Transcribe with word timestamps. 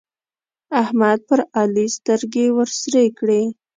احمد 0.81 1.19
پر 1.27 1.39
علي 1.59 1.87
سترګې 1.97 2.45
ورسرې 2.57 3.05
کړې. 3.17 3.41